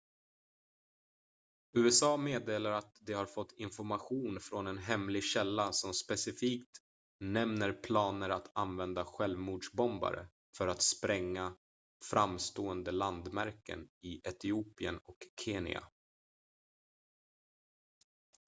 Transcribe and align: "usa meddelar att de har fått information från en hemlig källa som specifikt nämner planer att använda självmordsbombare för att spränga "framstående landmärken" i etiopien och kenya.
"usa 1.77 2.17
meddelar 2.17 2.71
att 2.71 2.97
de 3.01 3.13
har 3.13 3.25
fått 3.25 3.51
information 3.57 4.39
från 4.39 4.67
en 4.67 4.77
hemlig 4.77 5.23
källa 5.23 5.71
som 5.71 5.93
specifikt 5.93 6.77
nämner 7.19 7.73
planer 7.73 8.29
att 8.29 8.51
använda 8.55 9.05
självmordsbombare 9.05 10.27
för 10.57 10.67
att 10.67 10.81
spränga 10.81 11.53
"framstående 12.09 12.91
landmärken" 12.91 13.89
i 14.01 14.21
etiopien 14.27 14.97
och 14.97 15.19
kenya. 15.45 15.83